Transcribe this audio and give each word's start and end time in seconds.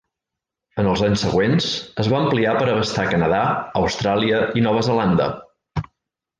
En 0.83 0.87
els 0.93 1.03
anys 1.07 1.21
següents, 1.25 1.67
es 2.05 2.09
va 2.15 2.17
ampliar 2.23 2.55
per 2.57 2.65
abastar 2.73 3.07
Canadà, 3.13 3.45
Austràlia 3.85 4.43
i 4.63 4.67
Nova 4.71 4.85
Zelanda. 4.93 5.33